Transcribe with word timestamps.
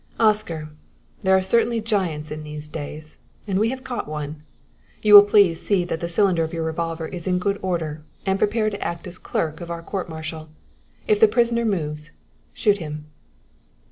"Oscar, 0.19 0.69
there 1.21 1.37
are 1.37 1.43
certainly 1.43 1.79
giants 1.79 2.31
in 2.31 2.41
these 2.41 2.67
days, 2.67 3.17
and 3.45 3.59
we 3.59 3.69
have 3.69 3.83
caught 3.83 4.07
one. 4.07 4.37
You 5.03 5.13
will 5.13 5.21
please 5.21 5.61
see 5.61 5.85
that 5.85 5.99
the 5.99 6.09
cylinder 6.09 6.43
of 6.43 6.51
your 6.51 6.63
revolver 6.63 7.07
is 7.07 7.27
in 7.27 7.37
good 7.37 7.59
order 7.61 8.01
and 8.25 8.39
prepare 8.39 8.71
to 8.71 8.81
act 8.83 9.05
as 9.05 9.19
clerk 9.19 9.61
of 9.61 9.69
our 9.69 9.83
court 9.83 10.09
martial. 10.09 10.49
If 11.07 11.19
the 11.19 11.27
prisoner 11.27 11.65
moves, 11.65 12.09
shoot 12.55 12.79
him." 12.79 13.11